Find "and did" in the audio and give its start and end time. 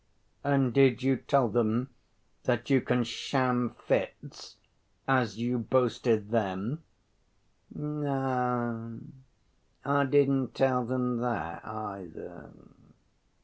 0.43-1.03